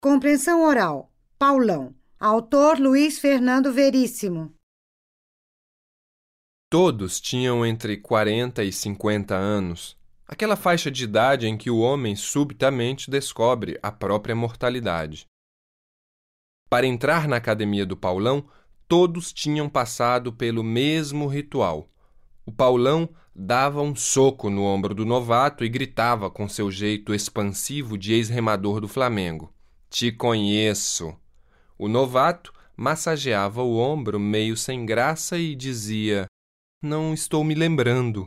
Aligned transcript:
Compreensão 0.00 0.62
oral. 0.62 1.12
Paulão. 1.36 1.92
Autor 2.20 2.78
Luiz 2.78 3.18
Fernando 3.18 3.72
Veríssimo. 3.72 4.54
Todos 6.70 7.20
tinham 7.20 7.66
entre 7.66 7.96
40 7.96 8.62
e 8.62 8.72
50 8.72 9.34
anos, 9.34 9.98
aquela 10.24 10.54
faixa 10.54 10.88
de 10.88 11.02
idade 11.02 11.48
em 11.48 11.56
que 11.56 11.68
o 11.68 11.80
homem 11.80 12.14
subitamente 12.14 13.10
descobre 13.10 13.76
a 13.82 13.90
própria 13.90 14.36
mortalidade. 14.36 15.26
Para 16.70 16.86
entrar 16.86 17.26
na 17.26 17.34
academia 17.34 17.84
do 17.84 17.96
Paulão, 17.96 18.48
todos 18.86 19.32
tinham 19.32 19.68
passado 19.68 20.32
pelo 20.32 20.62
mesmo 20.62 21.26
ritual. 21.26 21.90
O 22.46 22.52
Paulão 22.52 23.08
dava 23.34 23.82
um 23.82 23.96
soco 23.96 24.48
no 24.48 24.62
ombro 24.62 24.94
do 24.94 25.04
novato 25.04 25.64
e 25.64 25.68
gritava 25.68 26.30
com 26.30 26.48
seu 26.48 26.70
jeito 26.70 27.12
expansivo 27.12 27.98
de 27.98 28.12
ex-remador 28.12 28.80
do 28.80 28.86
Flamengo: 28.86 29.52
Te 29.90 30.12
conheço. 30.12 31.16
O 31.78 31.88
novato 31.88 32.52
massageava 32.76 33.62
o 33.62 33.78
ombro 33.78 34.20
meio 34.20 34.56
sem 34.56 34.84
graça 34.84 35.38
e 35.38 35.54
dizia: 35.54 36.26
Não 36.82 37.14
estou 37.14 37.42
me 37.42 37.54
lembrando. 37.54 38.26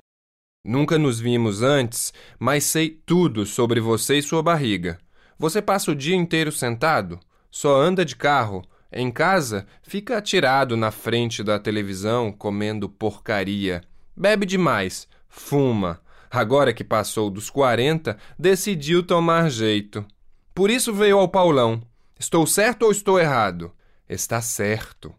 Nunca 0.66 0.98
nos 0.98 1.20
vimos 1.20 1.62
antes, 1.62 2.14
mas 2.40 2.64
sei 2.64 2.90
tudo 2.90 3.46
sobre 3.46 3.80
você 3.80 4.18
e 4.18 4.24
sua 4.24 4.42
barriga. 4.42 5.00
Você 5.38 5.62
passa 5.62 5.92
o 5.92 5.96
dia 5.96 6.16
inteiro 6.16 6.52
sentado? 6.52 7.20
Só 7.50 7.80
anda 7.80 8.04
de 8.04 8.16
carro. 8.16 8.64
Em 8.92 9.12
casa, 9.12 9.66
fica 9.82 10.18
atirado 10.18 10.76
na 10.76 10.92
frente 10.92 11.44
da 11.44 11.58
televisão 11.58 12.32
comendo 12.32 12.90
porcaria. 12.90 13.82
Bebe 14.18 14.46
demais, 14.46 15.08
fuma. 15.30 16.02
Agora 16.30 16.74
que 16.74 16.84
passou 16.84 17.30
dos 17.30 17.50
40, 17.50 18.18
decidiu 18.38 19.04
tomar 19.04 19.50
jeito. 19.50 20.06
Por 20.54 20.70
isso 20.70 20.94
veio 20.94 21.20
ao 21.20 21.28
Paulão. 21.28 21.82
Estou 22.20 22.46
certo 22.46 22.84
ou 22.84 22.92
estou 22.92 23.20
errado? 23.20 23.72
Está 24.08 24.42
certo. 24.42 25.14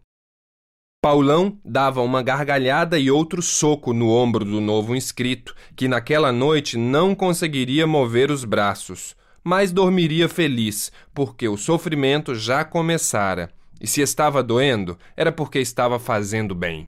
Paulão 1.01 1.59
dava 1.65 2.01
uma 2.01 2.21
gargalhada 2.21 2.97
e 2.97 3.11
outro 3.11 3.41
soco 3.41 3.93
no 3.93 4.09
ombro 4.09 4.45
do 4.45 4.61
novo 4.61 4.95
inscrito, 4.95 5.53
que 5.75 5.87
naquela 5.87 6.31
noite 6.31 6.77
não 6.77 7.13
conseguiria 7.13 7.85
mover 7.85 8.31
os 8.31 8.45
braços 8.45 9.15
mas 9.43 9.71
dormiria 9.71 10.29
feliz, 10.29 10.91
porque 11.13 11.47
o 11.47 11.57
sofrimento 11.57 12.33
já 12.33 12.63
começara, 12.63 13.53
e 13.81 13.85
se 13.85 14.01
estava 14.01 14.41
doendo, 14.41 14.97
era 15.17 15.31
porque 15.31 15.59
estava 15.59 15.99
fazendo 15.99 16.55
bem. 16.55 16.85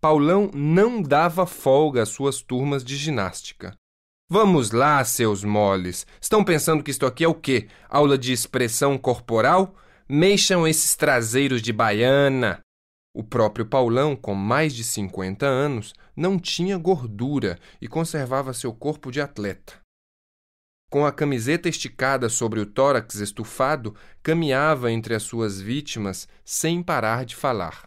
Paulão 0.00 0.50
não 0.52 1.00
dava 1.00 1.46
folga 1.46 2.02
às 2.02 2.10
suas 2.10 2.42
turmas 2.42 2.84
de 2.84 2.96
ginástica. 2.96 3.74
Vamos 4.34 4.70
lá, 4.70 5.04
seus 5.04 5.44
moles. 5.44 6.06
Estão 6.18 6.42
pensando 6.42 6.82
que 6.82 6.90
isto 6.90 7.04
aqui 7.04 7.22
é 7.22 7.28
o 7.28 7.34
quê? 7.34 7.68
Aula 7.86 8.16
de 8.16 8.32
expressão 8.32 8.96
corporal? 8.96 9.74
Mexam 10.08 10.66
esses 10.66 10.96
traseiros 10.96 11.60
de 11.60 11.70
baiana. 11.70 12.60
O 13.14 13.22
próprio 13.22 13.66
Paulão, 13.66 14.16
com 14.16 14.34
mais 14.34 14.74
de 14.74 14.84
50 14.84 15.44
anos, 15.44 15.92
não 16.16 16.38
tinha 16.38 16.78
gordura 16.78 17.58
e 17.78 17.86
conservava 17.86 18.54
seu 18.54 18.72
corpo 18.72 19.10
de 19.12 19.20
atleta 19.20 19.74
com 20.90 21.06
a 21.06 21.12
camiseta 21.12 21.70
esticada 21.70 22.28
sobre 22.28 22.60
o 22.60 22.66
tórax 22.66 23.14
estufado, 23.14 23.94
caminhava 24.22 24.92
entre 24.92 25.14
as 25.14 25.22
suas 25.22 25.58
vítimas 25.58 26.28
sem 26.44 26.82
parar 26.82 27.24
de 27.24 27.34
falar. 27.34 27.84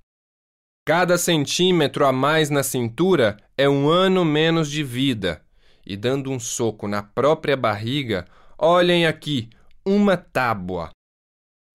Cada 0.88 1.16
centímetro 1.16 2.03
a 2.03 2.11
mais 2.11 2.49
na 2.49 2.63
cintura 2.63 3.38
é 3.55 3.69
um 3.69 3.88
ano 3.89 4.25
menos 4.25 4.71
de 4.71 4.83
vida. 4.83 5.44
E 5.86 5.95
dando 5.95 6.31
um 6.31 6.39
soco 6.39 6.88
na 6.88 7.03
própria 7.03 7.55
barriga, 7.55 8.25
olhem 8.58 9.05
aqui, 9.05 9.50
uma 9.86 10.17
tábua. 10.17 10.89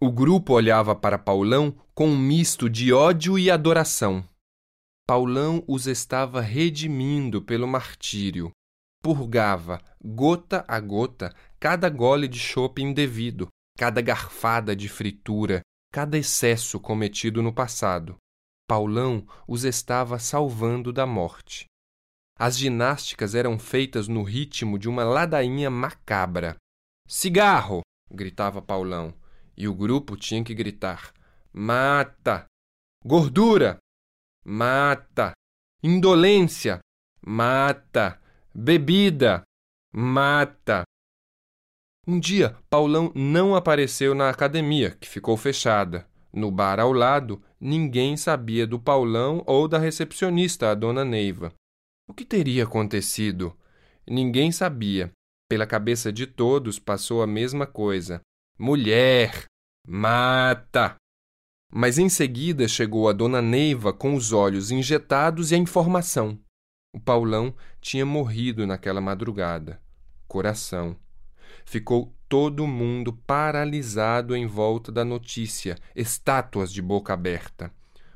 O 0.00 0.11
grupo 0.11 0.55
olhava 0.55 0.94
para 0.94 1.19
Paulão 1.19 1.75
com 1.94 2.08
um 2.08 2.19
misto 2.19 2.69
de 2.69 2.92
ódio 2.92 3.38
e 3.38 3.50
adoração. 3.50 4.25
Paulão 5.06 5.62
os 5.66 5.86
estava 5.86 6.41
redimindo 6.41 7.43
pelo 7.43 7.69
martírio 7.69 8.53
purgava, 9.03 9.81
gota 10.03 10.65
a 10.69 10.78
gota, 10.78 11.34
cada 11.59 11.88
gole 11.88 12.28
de 12.28 12.38
chope 12.38 12.82
indevido, 12.82 13.49
cada 13.78 14.00
garfada 14.00 14.76
de 14.76 14.88
fritura, 14.88 15.62
cada 15.93 16.19
excesso 16.19 16.78
cometido 16.78 17.43
no 17.43 17.53
passado. 17.53 18.16
Paulão 18.69 19.26
os 19.49 19.65
estava 19.65 20.19
salvando 20.19 20.93
da 20.93 21.06
morte. 21.06 21.65
As 22.42 22.56
ginásticas 22.56 23.34
eram 23.34 23.58
feitas 23.58 24.08
no 24.08 24.22
ritmo 24.22 24.78
de 24.78 24.88
uma 24.88 25.04
ladainha 25.04 25.68
macabra. 25.68 26.56
Cigarro! 27.06 27.82
gritava 28.10 28.62
Paulão, 28.62 29.12
e 29.54 29.68
o 29.68 29.74
grupo 29.74 30.16
tinha 30.16 30.42
que 30.42 30.54
gritar: 30.54 31.12
Mata! 31.52 32.46
Gordura! 33.04 33.76
Mata! 34.42 35.32
Indolência! 35.82 36.78
Mata! 37.20 38.18
Bebida! 38.54 39.42
Mata! 39.92 40.84
Um 42.06 42.18
dia, 42.18 42.56
Paulão 42.70 43.12
não 43.14 43.54
apareceu 43.54 44.14
na 44.14 44.30
academia, 44.30 44.92
que 44.92 45.06
ficou 45.06 45.36
fechada. 45.36 46.08
No 46.32 46.50
bar 46.50 46.80
ao 46.80 46.94
lado, 46.94 47.44
ninguém 47.60 48.16
sabia 48.16 48.66
do 48.66 48.80
Paulão 48.80 49.42
ou 49.46 49.68
da 49.68 49.78
recepcionista, 49.78 50.70
a 50.70 50.74
dona 50.74 51.04
Neiva. 51.04 51.52
O 52.10 52.12
que 52.12 52.25
teria 52.25 52.65
acontecido? 52.65 53.56
Ninguém 54.04 54.50
sabia. 54.50 55.12
Pela 55.48 55.65
cabeça 55.65 56.12
de 56.12 56.26
todos 56.26 56.76
passou 56.76 57.22
a 57.22 57.26
mesma 57.26 57.69
coisa. 57.69 58.21
Mulher! 58.59 59.44
Mata! 59.87 60.97
Mas 61.72 61.99
em 61.99 62.09
seguida 62.09 62.66
chegou 62.66 63.09
a 63.09 63.12
dona 63.12 63.41
Neiva 63.41 63.93
com 63.93 64.16
os 64.16 64.32
olhos 64.32 64.72
injetados 64.72 65.53
e 65.53 65.54
a 65.54 65.59
informação. 65.59 66.37
O 66.93 66.99
Paulão 66.99 67.54
tinha 67.81 68.04
morrido 68.04 68.66
naquela 68.66 69.00
madrugada. 69.00 69.81
Coração. 70.26 70.97
Ficou 71.65 72.12
todo 72.28 72.66
mundo 72.66 73.12
paralisado 73.12 74.34
em 74.34 74.49
volta 74.49 74.91
da 74.91 75.04
notícia, 75.04 75.78
estátuas 75.94 76.72
de 76.72 76.82
boca 76.82 77.12
aberta. 77.12 77.72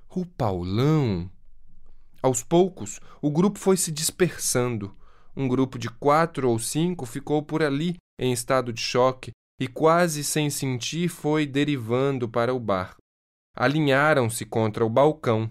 O 0.09 0.27
Paulão! 0.27 1.31
Aos 2.25 2.43
poucos, 2.43 3.01
o 3.21 3.31
grupo 3.31 3.59
foi 3.59 3.77
se 3.77 3.93
dispersando. 3.93 4.97
Um 5.37 5.47
grupo 5.47 5.79
de 5.79 5.91
quatro 5.91 6.49
ou 6.49 6.59
cinco 6.59 7.05
ficou 7.05 7.43
por 7.43 7.63
ali, 7.63 7.97
em 8.19 8.33
estado 8.33 8.73
de 8.73 8.81
choque, 8.81 9.31
e 9.61 9.69
quase 9.69 10.25
sem 10.25 10.49
sentir 10.49 11.11
foi 11.11 11.45
derivando 11.45 12.27
para 12.27 12.55
o 12.55 12.59
bar. 12.59 12.97
Alinharam-se 13.55 14.47
contra 14.47 14.87
o 14.87 14.89
balcão. 14.89 15.51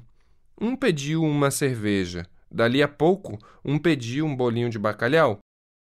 Um 0.59 0.75
pediu 0.75 1.21
uma 1.21 1.51
cerveja, 1.51 2.27
Dali 2.49 2.81
a 2.81 2.87
pouco, 2.87 3.37
um 3.63 3.77
pediu 3.77 4.25
um 4.25 4.35
bolinho 4.35 4.71
de 4.71 4.79
bacalhau, 4.79 5.37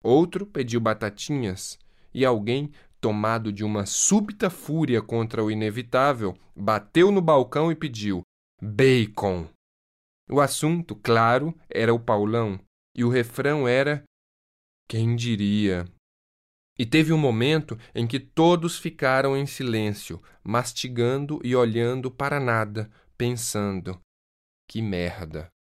outro 0.03 0.45
pediu 0.45 0.81
batatinhas, 0.81 1.79
e 2.13 2.27
alguém, 2.27 2.71
tomado 3.01 3.51
de 3.51 3.65
uma 3.65 3.87
súbita 3.87 4.51
fúria 4.51 5.01
contra 5.01 5.43
o 5.43 5.51
inevitável, 5.51 6.37
bateu 6.55 7.11
no 7.11 7.23
balcão 7.23 7.73
e 7.73 7.75
pediu 7.75 8.21
bacon. 8.61 9.47
O 10.31 10.41
assunto, 10.41 10.97
claro, 10.97 11.55
era 11.69 11.93
o 11.93 12.01
Paulão, 12.01 12.59
e 12.95 13.05
o 13.05 13.09
refrão 13.09 13.69
era 13.69 14.05
quem 14.89 15.15
diria. 15.15 15.85
E 16.79 16.85
teve 16.85 17.13
um 17.13 17.19
momento 17.19 17.79
em 17.95 18.07
que 18.07 18.19
todos 18.19 18.79
ficaram 18.79 19.37
em 19.37 19.47
silêncio, 19.47 20.23
mastigando 20.43 21.41
e 21.45 21.55
olhando 21.55 22.11
para 22.11 22.41
nada, 22.41 22.91
pensando: 23.17 24.01
que 24.69 24.83
merda. 24.83 25.54